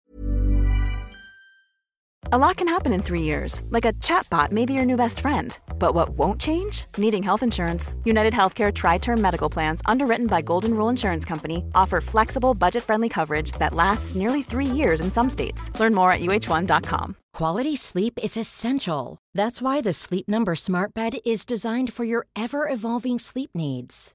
A 2.33 2.39
lot 2.39 2.57
can 2.57 2.67
happen 2.67 2.95
in 2.95 3.03
three 3.03 3.21
years, 3.21 3.63
like 3.69 3.85
a 3.85 3.93
chatbot 3.93 4.51
may 4.51 4.65
be 4.65 4.73
your 4.73 4.87
new 4.87 4.97
best 4.97 5.21
friend. 5.21 5.57
But 5.79 5.95
what 5.95 6.17
won't 6.17 6.41
change? 6.41 6.87
Needing 6.97 7.23
health 7.23 7.43
insurance. 7.43 7.95
United 8.05 8.33
Healthcare 8.33 8.73
Tri 8.73 8.97
Term 8.97 9.21
Medical 9.21 9.51
Plans, 9.51 9.83
underwritten 9.85 10.27
by 10.27 10.41
Golden 10.41 10.73
Rule 10.73 10.89
Insurance 10.89 11.27
Company, 11.27 11.63
offer 11.75 12.01
flexible, 12.01 12.55
budget 12.55 12.83
friendly 12.83 13.11
coverage 13.11 13.53
that 13.59 13.75
lasts 13.75 14.15
nearly 14.15 14.43
three 14.43 14.65
years 14.65 15.03
in 15.03 15.13
some 15.13 15.29
states. 15.29 15.71
Learn 15.79 15.95
more 15.95 16.11
at 16.11 16.21
uh1.com. 16.21 17.17
Quality 17.35 17.77
sleep 17.77 18.19
is 18.23 18.39
essential. 18.39 19.19
That's 19.35 19.61
why 19.61 19.83
the 19.83 19.93
Sleep 19.93 20.27
Number 20.27 20.55
Smart 20.55 20.95
Bed 20.95 21.19
is 21.27 21.45
designed 21.45 21.93
for 21.93 22.05
your 22.05 22.27
ever 22.35 22.67
evolving 22.67 23.19
sleep 23.19 23.51
needs. 23.55 24.15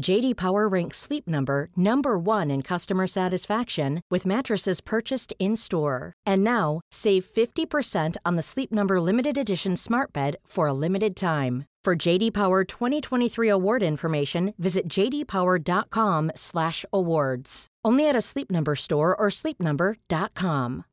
JD 0.00 0.36
Power 0.36 0.66
ranks 0.66 0.98
Sleep 0.98 1.28
Number 1.28 1.68
number 1.76 2.18
1 2.18 2.50
in 2.50 2.62
customer 2.62 3.06
satisfaction 3.06 4.00
with 4.10 4.26
mattresses 4.26 4.80
purchased 4.80 5.32
in-store. 5.38 6.14
And 6.26 6.42
now, 6.42 6.80
save 6.90 7.24
50% 7.24 8.16
on 8.24 8.34
the 8.34 8.42
Sleep 8.42 8.72
Number 8.72 9.00
limited 9.00 9.38
edition 9.38 9.76
Smart 9.76 10.12
Bed 10.12 10.36
for 10.46 10.66
a 10.66 10.72
limited 10.72 11.14
time. 11.16 11.66
For 11.84 11.94
JD 11.94 12.32
Power 12.32 12.64
2023 12.64 13.48
award 13.48 13.82
information, 13.82 14.54
visit 14.58 14.88
jdpower.com/awards. 14.88 17.66
Only 17.84 18.08
at 18.08 18.16
a 18.16 18.22
Sleep 18.22 18.50
Number 18.50 18.74
store 18.74 19.14
or 19.14 19.28
sleepnumber.com. 19.28 20.84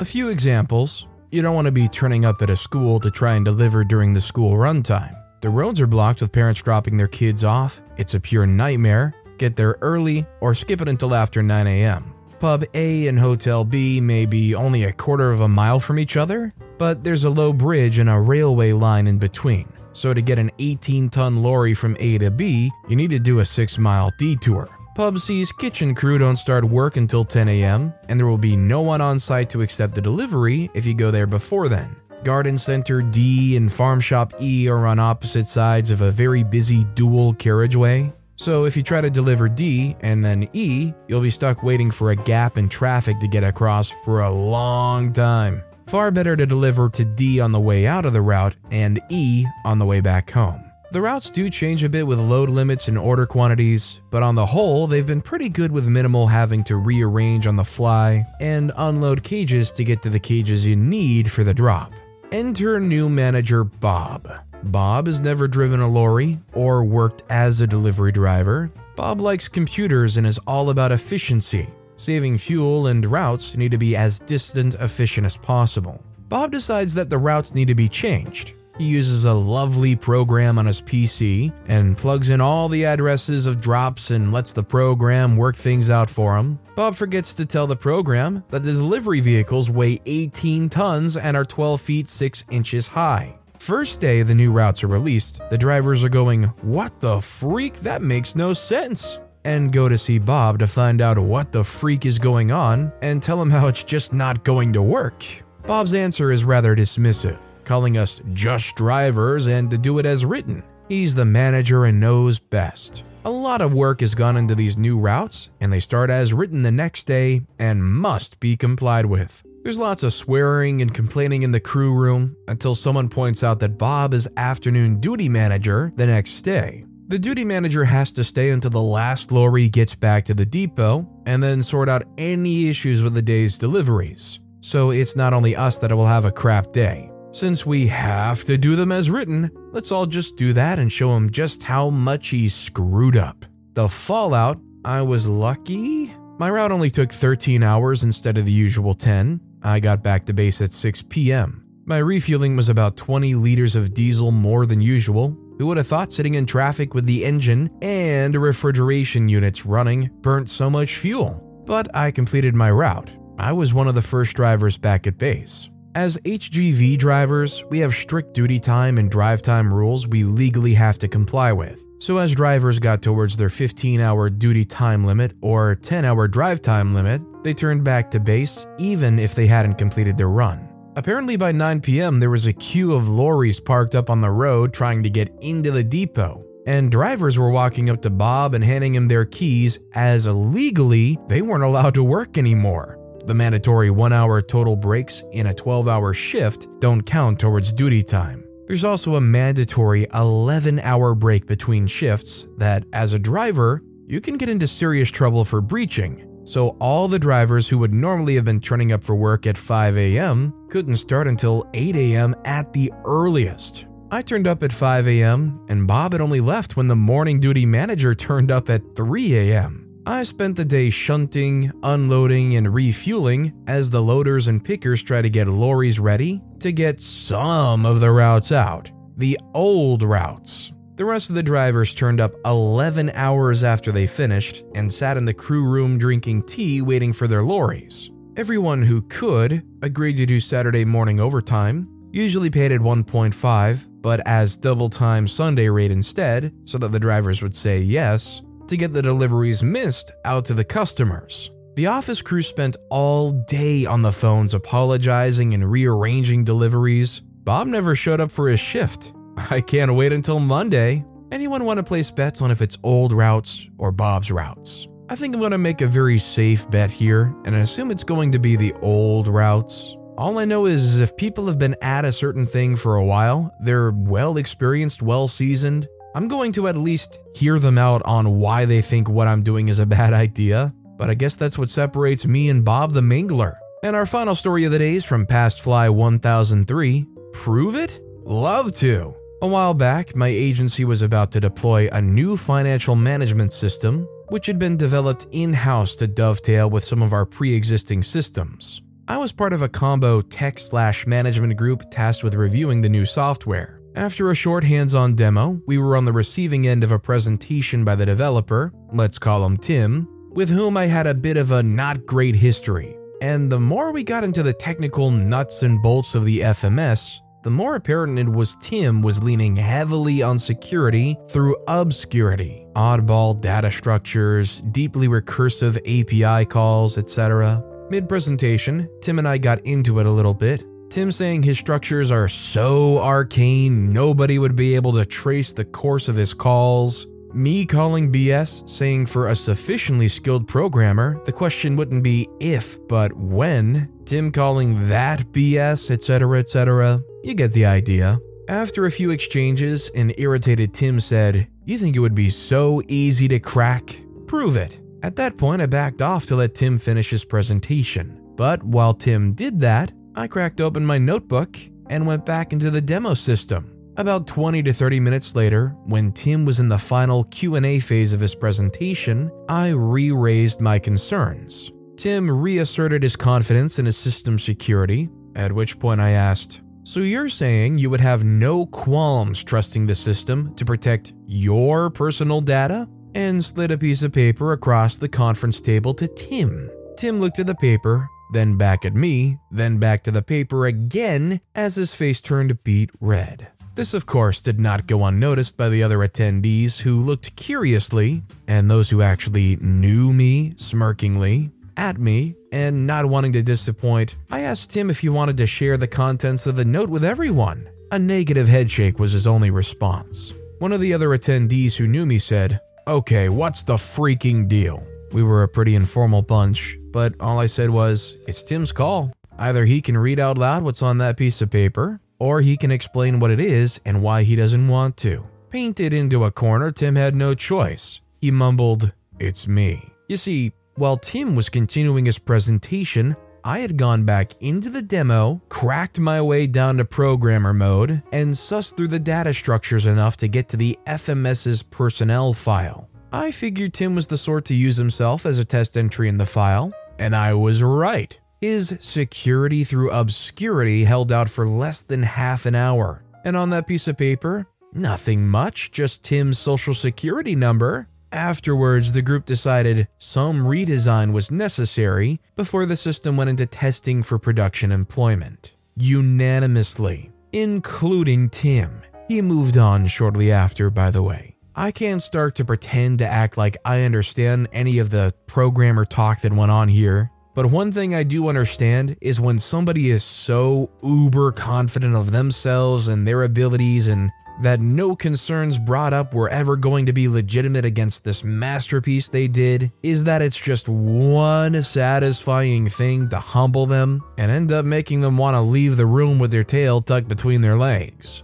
A 0.00 0.04
few 0.04 0.28
examples. 0.28 1.06
You 1.30 1.42
don't 1.42 1.54
want 1.54 1.66
to 1.66 1.72
be 1.72 1.88
turning 1.88 2.24
up 2.24 2.42
at 2.42 2.50
a 2.50 2.56
school 2.56 2.98
to 3.00 3.10
try 3.10 3.34
and 3.34 3.44
deliver 3.44 3.84
during 3.84 4.14
the 4.14 4.20
school 4.20 4.56
run 4.56 4.82
time. 4.82 5.16
The 5.44 5.50
roads 5.50 5.78
are 5.78 5.86
blocked 5.86 6.22
with 6.22 6.32
parents 6.32 6.62
dropping 6.62 6.96
their 6.96 7.06
kids 7.06 7.44
off. 7.44 7.82
It's 7.98 8.14
a 8.14 8.18
pure 8.18 8.46
nightmare. 8.46 9.14
Get 9.36 9.56
there 9.56 9.76
early 9.82 10.24
or 10.40 10.54
skip 10.54 10.80
it 10.80 10.88
until 10.88 11.14
after 11.14 11.42
9 11.42 11.66
a.m. 11.66 12.14
Pub 12.38 12.64
A 12.72 13.08
and 13.08 13.18
Hotel 13.18 13.62
B 13.62 14.00
may 14.00 14.24
be 14.24 14.54
only 14.54 14.84
a 14.84 14.92
quarter 14.94 15.30
of 15.30 15.42
a 15.42 15.46
mile 15.46 15.80
from 15.80 15.98
each 15.98 16.16
other, 16.16 16.54
but 16.78 17.04
there's 17.04 17.24
a 17.24 17.28
low 17.28 17.52
bridge 17.52 17.98
and 17.98 18.08
a 18.08 18.18
railway 18.18 18.72
line 18.72 19.06
in 19.06 19.18
between. 19.18 19.70
So, 19.92 20.14
to 20.14 20.22
get 20.22 20.38
an 20.38 20.50
18 20.60 21.10
ton 21.10 21.42
lorry 21.42 21.74
from 21.74 21.94
A 22.00 22.16
to 22.16 22.30
B, 22.30 22.72
you 22.88 22.96
need 22.96 23.10
to 23.10 23.18
do 23.18 23.40
a 23.40 23.44
6 23.44 23.76
mile 23.76 24.12
detour. 24.16 24.70
Pub 24.94 25.18
C's 25.18 25.52
kitchen 25.52 25.94
crew 25.94 26.16
don't 26.16 26.36
start 26.36 26.64
work 26.64 26.96
until 26.96 27.22
10 27.22 27.48
a.m., 27.48 27.92
and 28.08 28.18
there 28.18 28.26
will 28.26 28.38
be 28.38 28.56
no 28.56 28.80
one 28.80 29.02
on 29.02 29.18
site 29.18 29.50
to 29.50 29.60
accept 29.60 29.94
the 29.94 30.00
delivery 30.00 30.70
if 30.72 30.86
you 30.86 30.94
go 30.94 31.10
there 31.10 31.26
before 31.26 31.68
then. 31.68 31.96
Garden 32.24 32.56
Center 32.56 33.02
D 33.02 33.54
and 33.54 33.70
Farm 33.70 34.00
Shop 34.00 34.32
E 34.40 34.66
are 34.66 34.86
on 34.86 34.98
opposite 34.98 35.46
sides 35.46 35.90
of 35.90 36.00
a 36.00 36.10
very 36.10 36.42
busy 36.42 36.84
dual 36.94 37.34
carriageway. 37.34 38.10
So 38.36 38.64
if 38.64 38.78
you 38.78 38.82
try 38.82 39.02
to 39.02 39.10
deliver 39.10 39.46
D 39.46 39.94
and 40.00 40.24
then 40.24 40.48
E, 40.54 40.94
you'll 41.06 41.20
be 41.20 41.30
stuck 41.30 41.62
waiting 41.62 41.90
for 41.90 42.12
a 42.12 42.16
gap 42.16 42.56
in 42.56 42.70
traffic 42.70 43.20
to 43.20 43.28
get 43.28 43.44
across 43.44 43.92
for 44.06 44.22
a 44.22 44.30
long 44.30 45.12
time. 45.12 45.62
Far 45.86 46.10
better 46.10 46.34
to 46.34 46.46
deliver 46.46 46.88
to 46.88 47.04
D 47.04 47.40
on 47.40 47.52
the 47.52 47.60
way 47.60 47.86
out 47.86 48.06
of 48.06 48.14
the 48.14 48.22
route 48.22 48.56
and 48.70 49.02
E 49.10 49.44
on 49.66 49.78
the 49.78 49.86
way 49.86 50.00
back 50.00 50.30
home. 50.30 50.64
The 50.92 51.02
routes 51.02 51.28
do 51.28 51.50
change 51.50 51.84
a 51.84 51.90
bit 51.90 52.06
with 52.06 52.20
load 52.20 52.48
limits 52.48 52.88
and 52.88 52.96
order 52.96 53.26
quantities, 53.26 54.00
but 54.10 54.22
on 54.22 54.34
the 54.34 54.46
whole, 54.46 54.86
they've 54.86 55.06
been 55.06 55.20
pretty 55.20 55.50
good 55.50 55.72
with 55.72 55.88
minimal 55.88 56.28
having 56.28 56.64
to 56.64 56.76
rearrange 56.76 57.46
on 57.46 57.56
the 57.56 57.64
fly 57.64 58.24
and 58.40 58.72
unload 58.76 59.22
cages 59.22 59.72
to 59.72 59.84
get 59.84 60.00
to 60.02 60.08
the 60.08 60.20
cages 60.20 60.64
you 60.64 60.74
need 60.74 61.30
for 61.30 61.44
the 61.44 61.52
drop. 61.52 61.92
Enter 62.34 62.80
new 62.80 63.08
manager 63.08 63.62
Bob. 63.62 64.28
Bob 64.64 65.06
has 65.06 65.20
never 65.20 65.46
driven 65.46 65.78
a 65.78 65.86
lorry 65.86 66.40
or 66.52 66.84
worked 66.84 67.22
as 67.30 67.60
a 67.60 67.66
delivery 67.68 68.10
driver. 68.10 68.72
Bob 68.96 69.20
likes 69.20 69.46
computers 69.46 70.16
and 70.16 70.26
is 70.26 70.40
all 70.44 70.70
about 70.70 70.90
efficiency. 70.90 71.68
Saving 71.94 72.36
fuel 72.38 72.88
and 72.88 73.06
routes 73.06 73.54
need 73.54 73.70
to 73.70 73.78
be 73.78 73.94
as 73.94 74.18
distant 74.18 74.74
efficient 74.74 75.24
as 75.26 75.36
possible. 75.36 76.02
Bob 76.28 76.50
decides 76.50 76.92
that 76.94 77.08
the 77.08 77.18
routes 77.18 77.54
need 77.54 77.68
to 77.68 77.74
be 77.76 77.88
changed. 77.88 78.54
He 78.76 78.84
uses 78.84 79.24
a 79.24 79.32
lovely 79.32 79.94
program 79.94 80.58
on 80.58 80.66
his 80.66 80.82
PC 80.82 81.52
and 81.68 81.96
plugs 81.96 82.28
in 82.28 82.40
all 82.40 82.68
the 82.68 82.84
addresses 82.84 83.46
of 83.46 83.60
drops 83.60 84.10
and 84.10 84.32
lets 84.32 84.52
the 84.52 84.64
program 84.64 85.36
work 85.36 85.54
things 85.54 85.90
out 85.90 86.10
for 86.10 86.36
him. 86.36 86.58
Bob 86.74 86.96
forgets 86.96 87.32
to 87.34 87.46
tell 87.46 87.68
the 87.68 87.76
program 87.76 88.42
that 88.50 88.64
the 88.64 88.72
delivery 88.72 89.20
vehicles 89.20 89.70
weigh 89.70 90.00
18 90.06 90.68
tons 90.68 91.16
and 91.16 91.36
are 91.36 91.44
12 91.44 91.80
feet 91.80 92.08
6 92.08 92.44
inches 92.50 92.88
high. 92.88 93.38
First 93.60 94.00
day 94.00 94.22
the 94.22 94.34
new 94.34 94.50
routes 94.50 94.82
are 94.82 94.88
released, 94.88 95.40
the 95.50 95.58
drivers 95.58 96.02
are 96.02 96.08
going, 96.08 96.44
What 96.62 96.98
the 97.00 97.20
freak? 97.20 97.74
That 97.80 98.02
makes 98.02 98.34
no 98.34 98.52
sense. 98.52 99.20
And 99.44 99.72
go 99.72 99.88
to 99.88 99.96
see 99.96 100.18
Bob 100.18 100.58
to 100.58 100.66
find 100.66 101.00
out 101.00 101.18
what 101.18 101.52
the 101.52 101.62
freak 101.62 102.06
is 102.06 102.18
going 102.18 102.50
on 102.50 102.92
and 103.02 103.22
tell 103.22 103.40
him 103.40 103.50
how 103.50 103.68
it's 103.68 103.84
just 103.84 104.12
not 104.12 104.42
going 104.42 104.72
to 104.72 104.82
work. 104.82 105.24
Bob's 105.66 105.94
answer 105.94 106.32
is 106.32 106.44
rather 106.44 106.74
dismissive 106.74 107.38
calling 107.64 107.96
us 107.96 108.20
just 108.32 108.76
drivers 108.76 109.46
and 109.46 109.70
to 109.70 109.78
do 109.78 109.98
it 109.98 110.06
as 110.06 110.24
written. 110.24 110.62
He's 110.88 111.14
the 111.14 111.24
manager 111.24 111.86
and 111.86 111.98
knows 111.98 112.38
best. 112.38 113.04
A 113.24 113.30
lot 113.30 113.62
of 113.62 113.72
work 113.72 114.00
has 114.02 114.14
gone 114.14 114.36
into 114.36 114.54
these 114.54 114.76
new 114.76 114.98
routes, 114.98 115.48
and 115.60 115.72
they 115.72 115.80
start 115.80 116.10
as 116.10 116.34
written 116.34 116.62
the 116.62 116.70
next 116.70 117.04
day 117.04 117.40
and 117.58 117.82
must 117.82 118.38
be 118.38 118.54
complied 118.54 119.06
with. 119.06 119.42
There's 119.62 119.78
lots 119.78 120.02
of 120.02 120.12
swearing 120.12 120.82
and 120.82 120.92
complaining 120.92 121.42
in 121.42 121.50
the 121.50 121.58
crew 121.58 121.94
room 121.94 122.36
until 122.48 122.74
someone 122.74 123.08
points 123.08 123.42
out 123.42 123.60
that 123.60 123.78
Bob 123.78 124.12
is 124.12 124.28
afternoon 124.36 125.00
duty 125.00 125.30
manager 125.30 125.90
the 125.96 126.06
next 126.06 126.42
day. 126.42 126.84
The 127.06 127.18
duty 127.18 127.46
manager 127.46 127.84
has 127.84 128.12
to 128.12 128.24
stay 128.24 128.50
until 128.50 128.70
the 128.70 128.82
last 128.82 129.32
lorry 129.32 129.70
gets 129.70 129.94
back 129.94 130.26
to 130.26 130.34
the 130.34 130.44
depot 130.44 131.08
and 131.24 131.42
then 131.42 131.62
sort 131.62 131.88
out 131.88 132.04
any 132.18 132.68
issues 132.68 133.00
with 133.00 133.14
the 133.14 133.22
day's 133.22 133.56
deliveries. 133.56 134.38
So 134.60 134.90
it's 134.90 135.16
not 135.16 135.32
only 135.32 135.56
us 135.56 135.78
that 135.78 135.92
will 135.92 136.06
have 136.06 136.26
a 136.26 136.32
crap 136.32 136.72
day. 136.72 137.10
Since 137.34 137.66
we 137.66 137.88
have 137.88 138.44
to 138.44 138.56
do 138.56 138.76
them 138.76 138.92
as 138.92 139.10
written, 139.10 139.50
let's 139.72 139.90
all 139.90 140.06
just 140.06 140.36
do 140.36 140.52
that 140.52 140.78
and 140.78 140.90
show 140.90 141.16
him 141.16 141.30
just 141.32 141.64
how 141.64 141.90
much 141.90 142.28
he 142.28 142.48
screwed 142.48 143.16
up. 143.16 143.44
The 143.72 143.88
fallout, 143.88 144.60
I 144.84 145.02
was 145.02 145.26
lucky. 145.26 146.14
My 146.38 146.48
route 146.48 146.70
only 146.70 146.90
took 146.90 147.10
13 147.10 147.60
hours 147.64 148.04
instead 148.04 148.38
of 148.38 148.44
the 148.44 148.52
usual 148.52 148.94
10. 148.94 149.40
I 149.64 149.80
got 149.80 150.00
back 150.00 150.26
to 150.26 150.32
base 150.32 150.62
at 150.62 150.72
6 150.72 151.02
p.m. 151.08 151.66
My 151.84 151.98
refueling 151.98 152.54
was 152.54 152.68
about 152.68 152.96
20 152.96 153.34
liters 153.34 153.74
of 153.74 153.94
diesel 153.94 154.30
more 154.30 154.64
than 154.64 154.80
usual. 154.80 155.36
Who 155.58 155.66
would 155.66 155.76
have 155.78 155.88
thought 155.88 156.12
sitting 156.12 156.34
in 156.34 156.46
traffic 156.46 156.94
with 156.94 157.04
the 157.04 157.24
engine 157.24 157.68
and 157.82 158.36
refrigeration 158.36 159.28
units 159.28 159.66
running 159.66 160.08
burnt 160.20 160.50
so 160.50 160.70
much 160.70 160.94
fuel? 160.94 161.64
But 161.66 161.96
I 161.96 162.12
completed 162.12 162.54
my 162.54 162.70
route. 162.70 163.10
I 163.40 163.50
was 163.50 163.74
one 163.74 163.88
of 163.88 163.96
the 163.96 164.02
first 164.02 164.36
drivers 164.36 164.78
back 164.78 165.08
at 165.08 165.18
base. 165.18 165.68
As 165.94 166.16
HGV 166.24 166.98
drivers, 166.98 167.64
we 167.70 167.78
have 167.78 167.94
strict 167.94 168.34
duty 168.34 168.58
time 168.58 168.98
and 168.98 169.08
drive 169.08 169.42
time 169.42 169.72
rules 169.72 170.08
we 170.08 170.24
legally 170.24 170.74
have 170.74 170.98
to 170.98 171.06
comply 171.06 171.52
with. 171.52 171.84
So, 172.00 172.18
as 172.18 172.34
drivers 172.34 172.80
got 172.80 173.00
towards 173.00 173.36
their 173.36 173.48
15 173.48 174.00
hour 174.00 174.28
duty 174.28 174.64
time 174.64 175.04
limit 175.04 175.36
or 175.40 175.76
10 175.76 176.04
hour 176.04 176.26
drive 176.26 176.60
time 176.62 176.94
limit, 176.94 177.22
they 177.44 177.54
turned 177.54 177.84
back 177.84 178.10
to 178.10 178.18
base 178.18 178.66
even 178.76 179.20
if 179.20 179.36
they 179.36 179.46
hadn't 179.46 179.76
completed 179.76 180.16
their 180.16 180.30
run. 180.30 180.68
Apparently, 180.96 181.36
by 181.36 181.52
9 181.52 181.80
p.m., 181.80 182.18
there 182.18 182.30
was 182.30 182.46
a 182.46 182.52
queue 182.52 182.92
of 182.92 183.08
lorries 183.08 183.60
parked 183.60 183.94
up 183.94 184.10
on 184.10 184.20
the 184.20 184.30
road 184.30 184.74
trying 184.74 185.04
to 185.04 185.10
get 185.10 185.32
into 185.42 185.70
the 185.70 185.84
depot, 185.84 186.44
and 186.66 186.90
drivers 186.90 187.38
were 187.38 187.50
walking 187.50 187.88
up 187.88 188.02
to 188.02 188.10
Bob 188.10 188.54
and 188.54 188.64
handing 188.64 188.96
him 188.96 189.06
their 189.06 189.24
keys 189.24 189.78
as 189.92 190.26
legally 190.26 191.16
they 191.28 191.40
weren't 191.40 191.62
allowed 191.62 191.94
to 191.94 192.02
work 192.02 192.36
anymore. 192.36 192.98
The 193.26 193.34
mandatory 193.34 193.90
one 193.90 194.12
hour 194.12 194.42
total 194.42 194.76
breaks 194.76 195.24
in 195.32 195.46
a 195.46 195.54
12 195.54 195.88
hour 195.88 196.12
shift 196.12 196.68
don't 196.78 197.02
count 197.02 197.40
towards 197.40 197.72
duty 197.72 198.02
time. 198.02 198.44
There's 198.66 198.84
also 198.84 199.16
a 199.16 199.20
mandatory 199.20 200.06
11 200.12 200.80
hour 200.80 201.14
break 201.14 201.46
between 201.46 201.86
shifts 201.86 202.46
that, 202.58 202.84
as 202.92 203.12
a 203.12 203.18
driver, 203.18 203.82
you 204.06 204.20
can 204.20 204.36
get 204.36 204.48
into 204.48 204.66
serious 204.66 205.10
trouble 205.10 205.44
for 205.44 205.60
breaching. 205.60 206.26
So, 206.44 206.76
all 206.80 207.08
the 207.08 207.18
drivers 207.18 207.68
who 207.68 207.78
would 207.78 207.94
normally 207.94 208.34
have 208.34 208.44
been 208.44 208.60
turning 208.60 208.92
up 208.92 209.02
for 209.02 209.14
work 209.14 209.46
at 209.46 209.56
5 209.56 209.96
a.m. 209.96 210.52
couldn't 210.68 210.96
start 210.96 211.26
until 211.26 211.64
8 211.72 211.96
a.m. 211.96 212.34
at 212.44 212.72
the 212.74 212.92
earliest. 213.06 213.86
I 214.10 214.20
turned 214.20 214.46
up 214.46 214.62
at 214.62 214.72
5 214.72 215.08
a.m., 215.08 215.64
and 215.68 215.86
Bob 215.86 216.12
had 216.12 216.20
only 216.20 216.40
left 216.40 216.76
when 216.76 216.88
the 216.88 216.96
morning 216.96 217.40
duty 217.40 217.64
manager 217.64 218.14
turned 218.14 218.50
up 218.50 218.68
at 218.68 218.94
3 218.94 219.36
a.m. 219.36 219.83
I 220.06 220.22
spent 220.24 220.56
the 220.56 220.66
day 220.66 220.90
shunting, 220.90 221.72
unloading, 221.82 222.56
and 222.56 222.74
refueling 222.74 223.54
as 223.66 223.88
the 223.88 224.02
loaders 224.02 224.48
and 224.48 224.62
pickers 224.62 225.02
try 225.02 225.22
to 225.22 225.30
get 225.30 225.48
lorries 225.48 225.98
ready 225.98 226.42
to 226.60 226.72
get 226.72 227.00
some 227.00 227.86
of 227.86 228.00
the 228.00 228.10
routes 228.10 228.52
out. 228.52 228.90
The 229.16 229.38
old 229.54 230.02
routes. 230.02 230.74
The 230.96 231.06
rest 231.06 231.30
of 231.30 231.36
the 231.36 231.42
drivers 231.42 231.94
turned 231.94 232.20
up 232.20 232.34
11 232.44 233.12
hours 233.14 233.64
after 233.64 233.92
they 233.92 234.06
finished 234.06 234.62
and 234.74 234.92
sat 234.92 235.16
in 235.16 235.24
the 235.24 235.32
crew 235.32 235.64
room 235.64 235.96
drinking 235.96 236.42
tea 236.42 236.82
waiting 236.82 237.14
for 237.14 237.26
their 237.26 237.42
lorries. 237.42 238.10
Everyone 238.36 238.82
who 238.82 239.00
could 239.00 239.62
agreed 239.80 240.18
to 240.18 240.26
do 240.26 240.38
Saturday 240.38 240.84
morning 240.84 241.18
overtime, 241.18 241.88
usually 242.12 242.50
paid 242.50 242.72
at 242.72 242.80
1.5, 242.82 243.86
but 244.02 244.20
as 244.26 244.58
double 244.58 244.90
time 244.90 245.26
Sunday 245.26 245.70
rate 245.70 245.90
instead, 245.90 246.52
so 246.64 246.76
that 246.76 246.92
the 246.92 247.00
drivers 247.00 247.40
would 247.40 247.56
say 247.56 247.78
yes, 247.80 248.42
to 248.68 248.76
get 248.76 248.92
the 248.92 249.02
deliveries 249.02 249.62
missed 249.62 250.12
out 250.24 250.44
to 250.46 250.54
the 250.54 250.64
customers. 250.64 251.50
The 251.76 251.86
office 251.86 252.22
crew 252.22 252.42
spent 252.42 252.76
all 252.88 253.32
day 253.32 253.84
on 253.84 254.02
the 254.02 254.12
phones 254.12 254.54
apologizing 254.54 255.54
and 255.54 255.68
rearranging 255.68 256.44
deliveries. 256.44 257.20
Bob 257.20 257.66
never 257.66 257.96
showed 257.96 258.20
up 258.20 258.30
for 258.30 258.48
his 258.48 258.60
shift. 258.60 259.12
I 259.36 259.60
can't 259.60 259.94
wait 259.94 260.12
until 260.12 260.38
Monday. 260.38 261.04
Anyone 261.32 261.64
want 261.64 261.78
to 261.78 261.82
place 261.82 262.12
bets 262.12 262.40
on 262.40 262.52
if 262.52 262.62
it's 262.62 262.78
old 262.84 263.12
routes 263.12 263.68
or 263.76 263.90
Bob's 263.90 264.30
routes? 264.30 264.86
I 265.08 265.16
think 265.16 265.34
I'm 265.34 265.40
going 265.40 265.50
to 265.50 265.58
make 265.58 265.80
a 265.80 265.86
very 265.86 266.18
safe 266.18 266.70
bet 266.70 266.90
here 266.90 267.34
and 267.44 267.56
I 267.56 267.58
assume 267.58 267.90
it's 267.90 268.04
going 268.04 268.32
to 268.32 268.38
be 268.38 268.54
the 268.56 268.72
old 268.74 269.26
routes. 269.26 269.96
All 270.16 270.38
I 270.38 270.44
know 270.44 270.66
is 270.66 271.00
if 271.00 271.16
people 271.16 271.46
have 271.48 271.58
been 271.58 271.74
at 271.82 272.04
a 272.04 272.12
certain 272.12 272.46
thing 272.46 272.76
for 272.76 272.94
a 272.94 273.04
while, 273.04 273.52
they're 273.60 273.90
well 273.90 274.36
experienced, 274.36 275.02
well 275.02 275.26
seasoned, 275.26 275.88
I'm 276.16 276.28
going 276.28 276.52
to 276.52 276.68
at 276.68 276.76
least 276.76 277.18
hear 277.34 277.58
them 277.58 277.76
out 277.76 278.00
on 278.04 278.38
why 278.38 278.66
they 278.66 278.80
think 278.82 279.08
what 279.08 279.26
I'm 279.26 279.42
doing 279.42 279.68
is 279.68 279.80
a 279.80 279.86
bad 279.86 280.12
idea, 280.26 280.72
but 280.96 281.10
I 281.10 281.14
guess 281.14 281.34
that's 281.34 281.58
what 281.58 281.68
separates 281.68 282.24
me 282.24 282.48
and 282.50 282.64
Bob 282.64 282.92
the 282.92 283.00
Mingler. 283.00 283.54
And 283.82 283.96
our 283.96 284.06
final 284.06 284.36
story 284.36 284.64
of 284.64 284.70
the 284.70 284.78
day 284.78 284.94
is 284.94 285.04
from 285.04 285.26
Past 285.26 285.60
Fly 285.60 285.88
1003 285.88 287.06
Prove 287.32 287.74
it? 287.74 288.00
Love 288.24 288.72
to. 288.76 289.14
A 289.42 289.46
while 289.46 289.74
back, 289.74 290.14
my 290.14 290.28
agency 290.28 290.84
was 290.84 291.02
about 291.02 291.32
to 291.32 291.40
deploy 291.40 291.88
a 291.90 292.00
new 292.00 292.36
financial 292.36 292.94
management 292.94 293.52
system, 293.52 294.08
which 294.28 294.46
had 294.46 294.58
been 294.58 294.76
developed 294.76 295.26
in 295.32 295.52
house 295.52 295.96
to 295.96 296.06
dovetail 296.06 296.70
with 296.70 296.84
some 296.84 297.02
of 297.02 297.12
our 297.12 297.26
pre 297.26 297.54
existing 297.54 298.04
systems. 298.04 298.80
I 299.08 299.18
was 299.18 299.32
part 299.32 299.52
of 299.52 299.62
a 299.62 299.68
combo 299.68 300.22
tech 300.22 300.60
slash 300.60 301.06
management 301.06 301.56
group 301.56 301.90
tasked 301.90 302.22
with 302.22 302.34
reviewing 302.34 302.80
the 302.80 302.88
new 302.88 303.04
software. 303.04 303.80
After 303.96 304.28
a 304.28 304.34
short 304.34 304.64
hands 304.64 304.92
on 304.92 305.14
demo, 305.14 305.62
we 305.66 305.78
were 305.78 305.96
on 305.96 306.04
the 306.04 306.12
receiving 306.12 306.66
end 306.66 306.82
of 306.82 306.90
a 306.90 306.98
presentation 306.98 307.84
by 307.84 307.94
the 307.94 308.04
developer, 308.04 308.72
let's 308.92 309.20
call 309.20 309.46
him 309.46 309.56
Tim, 309.56 310.08
with 310.30 310.50
whom 310.50 310.76
I 310.76 310.86
had 310.86 311.06
a 311.06 311.14
bit 311.14 311.36
of 311.36 311.52
a 311.52 311.62
not 311.62 312.04
great 312.04 312.34
history. 312.34 312.96
And 313.22 313.52
the 313.52 313.60
more 313.60 313.92
we 313.92 314.02
got 314.02 314.24
into 314.24 314.42
the 314.42 314.52
technical 314.52 315.12
nuts 315.12 315.62
and 315.62 315.80
bolts 315.80 316.16
of 316.16 316.24
the 316.24 316.40
FMS, 316.40 317.18
the 317.44 317.50
more 317.50 317.76
apparent 317.76 318.18
it 318.18 318.28
was 318.28 318.56
Tim 318.60 319.00
was 319.00 319.22
leaning 319.22 319.54
heavily 319.54 320.22
on 320.24 320.40
security 320.40 321.16
through 321.30 321.56
obscurity, 321.68 322.66
oddball 322.74 323.40
data 323.40 323.70
structures, 323.70 324.60
deeply 324.72 325.06
recursive 325.06 325.76
API 325.86 326.46
calls, 326.46 326.98
etc. 326.98 327.62
Mid 327.90 328.08
presentation, 328.08 328.88
Tim 329.02 329.20
and 329.20 329.28
I 329.28 329.38
got 329.38 329.64
into 329.64 330.00
it 330.00 330.06
a 330.06 330.10
little 330.10 330.34
bit. 330.34 330.64
Tim 330.94 331.10
saying 331.10 331.42
his 331.42 331.58
structures 331.58 332.12
are 332.12 332.28
so 332.28 333.00
arcane 333.00 333.92
nobody 333.92 334.38
would 334.38 334.54
be 334.54 334.76
able 334.76 334.92
to 334.92 335.04
trace 335.04 335.52
the 335.52 335.64
course 335.64 336.06
of 336.06 336.14
his 336.14 336.32
calls. 336.32 337.08
Me 337.32 337.66
calling 337.66 338.12
BS, 338.12 338.70
saying 338.70 339.06
for 339.06 339.26
a 339.26 339.34
sufficiently 339.34 340.06
skilled 340.06 340.46
programmer, 340.46 341.20
the 341.24 341.32
question 341.32 341.74
wouldn't 341.74 342.04
be 342.04 342.28
if, 342.38 342.78
but 342.86 343.12
when. 343.12 343.92
Tim 344.04 344.30
calling 344.30 344.86
that 344.86 345.32
BS, 345.32 345.90
etc., 345.90 346.38
etc. 346.38 347.02
You 347.24 347.34
get 347.34 347.50
the 347.50 347.66
idea. 347.66 348.20
After 348.48 348.84
a 348.84 348.92
few 348.92 349.10
exchanges, 349.10 349.88
an 349.96 350.12
irritated 350.16 350.72
Tim 350.72 351.00
said, 351.00 351.48
You 351.64 351.76
think 351.76 351.96
it 351.96 352.00
would 352.06 352.14
be 352.14 352.30
so 352.30 352.80
easy 352.86 353.26
to 353.26 353.40
crack? 353.40 354.00
Prove 354.28 354.54
it. 354.54 354.78
At 355.02 355.16
that 355.16 355.38
point, 355.38 355.60
I 355.60 355.66
backed 355.66 356.02
off 356.02 356.26
to 356.26 356.36
let 356.36 356.54
Tim 356.54 356.78
finish 356.78 357.10
his 357.10 357.24
presentation. 357.24 358.20
But 358.36 358.62
while 358.62 358.94
Tim 358.94 359.32
did 359.32 359.58
that, 359.58 359.90
I 360.16 360.28
cracked 360.28 360.60
open 360.60 360.86
my 360.86 360.98
notebook 360.98 361.58
and 361.90 362.06
went 362.06 362.24
back 362.24 362.52
into 362.52 362.70
the 362.70 362.80
demo 362.80 363.14
system. 363.14 363.72
About 363.96 364.26
20 364.26 364.62
to 364.62 364.72
30 364.72 365.00
minutes 365.00 365.34
later, 365.34 365.74
when 365.84 366.12
Tim 366.12 366.44
was 366.44 366.60
in 366.60 366.68
the 366.68 366.78
final 366.78 367.24
Q&A 367.24 367.80
phase 367.80 368.12
of 368.12 368.20
his 368.20 368.34
presentation, 368.34 369.30
I 369.48 369.70
re-raised 369.70 370.60
my 370.60 370.78
concerns. 370.78 371.72
Tim 371.96 372.30
reasserted 372.30 373.02
his 373.02 373.16
confidence 373.16 373.78
in 373.78 373.86
his 373.86 373.96
system 373.96 374.38
security, 374.38 375.08
at 375.34 375.52
which 375.52 375.78
point 375.78 376.00
I 376.00 376.10
asked, 376.10 376.60
"So 376.84 377.00
you're 377.00 377.28
saying 377.28 377.78
you 377.78 377.90
would 377.90 378.00
have 378.00 378.24
no 378.24 378.66
qualms 378.66 379.42
trusting 379.42 379.86
the 379.86 379.94
system 379.94 380.54
to 380.54 380.64
protect 380.64 381.12
your 381.26 381.90
personal 381.90 382.40
data?" 382.40 382.88
and 383.16 383.44
slid 383.44 383.70
a 383.70 383.78
piece 383.78 384.02
of 384.02 384.12
paper 384.12 384.52
across 384.52 384.96
the 384.96 385.08
conference 385.08 385.60
table 385.60 385.94
to 385.94 386.08
Tim. 386.08 386.68
Tim 386.96 387.20
looked 387.20 387.38
at 387.38 387.46
the 387.46 387.54
paper, 387.54 388.08
then 388.34 388.56
back 388.58 388.84
at 388.84 388.94
me, 388.94 389.38
then 389.50 389.78
back 389.78 390.02
to 390.02 390.10
the 390.10 390.22
paper 390.22 390.66
again 390.66 391.40
as 391.54 391.76
his 391.76 391.94
face 391.94 392.20
turned 392.20 392.62
beet 392.64 392.90
red. 393.00 393.48
This, 393.74 393.94
of 393.94 394.06
course, 394.06 394.40
did 394.40 394.60
not 394.60 394.86
go 394.86 395.04
unnoticed 395.04 395.56
by 395.56 395.68
the 395.68 395.82
other 395.82 395.98
attendees 395.98 396.80
who 396.80 397.00
looked 397.00 397.34
curiously, 397.34 398.22
and 398.46 398.70
those 398.70 398.90
who 398.90 399.02
actually 399.02 399.56
knew 399.56 400.12
me 400.12 400.54
smirkingly, 400.56 401.50
at 401.76 401.98
me, 401.98 402.36
and 402.52 402.86
not 402.86 403.06
wanting 403.06 403.32
to 403.32 403.42
disappoint, 403.42 404.14
I 404.30 404.40
asked 404.42 404.76
him 404.76 404.90
if 404.90 405.00
he 405.00 405.08
wanted 405.08 405.36
to 405.38 405.46
share 405.46 405.76
the 405.76 405.88
contents 405.88 406.46
of 406.46 406.56
the 406.56 406.64
note 406.64 406.88
with 406.88 407.04
everyone. 407.04 407.68
A 407.90 407.98
negative 407.98 408.48
headshake 408.48 408.98
was 408.98 409.12
his 409.12 409.26
only 409.26 409.50
response. 409.50 410.32
One 410.58 410.72
of 410.72 410.80
the 410.80 410.94
other 410.94 411.08
attendees 411.08 411.74
who 411.76 411.86
knew 411.86 412.06
me 412.06 412.18
said, 412.18 412.60
Okay, 412.86 413.28
what's 413.28 413.62
the 413.62 413.76
freaking 413.76 414.46
deal? 414.46 414.86
We 415.12 415.22
were 415.22 415.42
a 415.42 415.48
pretty 415.48 415.74
informal 415.74 416.22
bunch, 416.22 416.78
but 416.94 417.12
all 417.18 417.40
I 417.40 417.46
said 417.46 417.70
was, 417.70 418.16
It's 418.28 418.44
Tim's 418.44 418.70
call. 418.70 419.12
Either 419.36 419.64
he 419.64 419.82
can 419.82 419.98
read 419.98 420.20
out 420.20 420.38
loud 420.38 420.62
what's 420.62 420.80
on 420.80 420.98
that 420.98 421.16
piece 421.16 421.42
of 421.42 421.50
paper, 421.50 422.00
or 422.20 422.40
he 422.40 422.56
can 422.56 422.70
explain 422.70 423.18
what 423.18 423.32
it 423.32 423.40
is 423.40 423.80
and 423.84 424.00
why 424.00 424.22
he 424.22 424.36
doesn't 424.36 424.68
want 424.68 424.96
to. 424.98 425.26
Painted 425.50 425.92
into 425.92 426.22
a 426.22 426.30
corner, 426.30 426.70
Tim 426.70 426.94
had 426.94 427.16
no 427.16 427.34
choice. 427.34 428.00
He 428.20 428.30
mumbled, 428.30 428.92
It's 429.18 429.48
me. 429.48 429.90
You 430.08 430.16
see, 430.16 430.52
while 430.76 430.96
Tim 430.96 431.34
was 431.34 431.48
continuing 431.48 432.06
his 432.06 432.20
presentation, 432.20 433.16
I 433.42 433.58
had 433.58 433.76
gone 433.76 434.04
back 434.04 434.40
into 434.40 434.70
the 434.70 434.80
demo, 434.80 435.42
cracked 435.48 435.98
my 435.98 436.22
way 436.22 436.46
down 436.46 436.76
to 436.76 436.84
programmer 436.84 437.52
mode, 437.52 438.04
and 438.12 438.34
sussed 438.34 438.76
through 438.76 438.88
the 438.88 439.00
data 439.00 439.34
structures 439.34 439.86
enough 439.86 440.16
to 440.18 440.28
get 440.28 440.48
to 440.50 440.56
the 440.56 440.78
FMS's 440.86 441.64
personnel 441.64 442.34
file. 442.34 442.88
I 443.12 443.32
figured 443.32 443.74
Tim 443.74 443.96
was 443.96 444.06
the 444.06 444.16
sort 444.16 444.44
to 444.46 444.54
use 444.54 444.76
himself 444.76 445.26
as 445.26 445.38
a 445.38 445.44
test 445.44 445.76
entry 445.76 446.08
in 446.08 446.18
the 446.18 446.26
file, 446.26 446.72
and 446.98 447.14
I 447.14 447.34
was 447.34 447.62
right. 447.62 448.18
His 448.40 448.76
security 448.80 449.64
through 449.64 449.90
obscurity 449.90 450.84
held 450.84 451.10
out 451.10 451.30
for 451.30 451.48
less 451.48 451.82
than 451.82 452.02
half 452.02 452.46
an 452.46 452.54
hour. 452.54 453.02
And 453.24 453.36
on 453.36 453.50
that 453.50 453.66
piece 453.66 453.88
of 453.88 453.96
paper, 453.96 454.46
nothing 454.72 455.26
much, 455.26 455.72
just 455.72 456.04
Tim's 456.04 456.38
social 456.38 456.74
security 456.74 457.34
number. 457.34 457.88
Afterwards, 458.12 458.92
the 458.92 459.02
group 459.02 459.24
decided 459.24 459.88
some 459.98 460.44
redesign 460.44 461.12
was 461.12 461.30
necessary 461.30 462.20
before 462.36 462.66
the 462.66 462.76
system 462.76 463.16
went 463.16 463.30
into 463.30 463.46
testing 463.46 464.02
for 464.02 464.18
production 464.18 464.70
employment. 464.70 465.52
Unanimously, 465.76 467.10
including 467.32 468.28
Tim. 468.28 468.82
He 469.08 469.20
moved 469.20 469.56
on 469.58 469.86
shortly 469.86 470.30
after, 470.30 470.70
by 470.70 470.90
the 470.90 471.02
way. 471.02 471.33
I 471.56 471.70
can't 471.70 472.02
start 472.02 472.34
to 472.36 472.44
pretend 472.44 472.98
to 472.98 473.06
act 473.06 473.36
like 473.36 473.56
I 473.64 473.82
understand 473.82 474.48
any 474.50 474.80
of 474.80 474.90
the 474.90 475.14
programmer 475.28 475.84
talk 475.84 476.22
that 476.22 476.32
went 476.32 476.50
on 476.50 476.66
here, 476.66 477.12
but 477.32 477.46
one 477.46 477.70
thing 477.70 477.94
I 477.94 478.02
do 478.02 478.26
understand 478.26 478.96
is 479.00 479.20
when 479.20 479.38
somebody 479.38 479.92
is 479.92 480.02
so 480.02 480.72
uber 480.82 481.30
confident 481.30 481.94
of 481.94 482.10
themselves 482.10 482.88
and 482.88 483.06
their 483.06 483.22
abilities 483.22 483.86
and 483.86 484.10
that 484.42 484.58
no 484.58 484.96
concerns 484.96 485.56
brought 485.56 485.92
up 485.92 486.12
were 486.12 486.28
ever 486.28 486.56
going 486.56 486.86
to 486.86 486.92
be 486.92 487.06
legitimate 487.06 487.64
against 487.64 488.02
this 488.02 488.24
masterpiece 488.24 489.06
they 489.06 489.28
did 489.28 489.70
is 489.84 490.02
that 490.02 490.22
it's 490.22 490.36
just 490.36 490.68
one 490.68 491.62
satisfying 491.62 492.68
thing 492.68 493.08
to 493.10 493.18
humble 493.20 493.66
them 493.66 494.02
and 494.18 494.32
end 494.32 494.50
up 494.50 494.64
making 494.64 495.02
them 495.02 495.16
want 495.16 495.36
to 495.36 495.40
leave 495.40 495.76
the 495.76 495.86
room 495.86 496.18
with 496.18 496.32
their 496.32 496.42
tail 496.42 496.82
tucked 496.82 497.06
between 497.06 497.42
their 497.42 497.56
legs. 497.56 498.23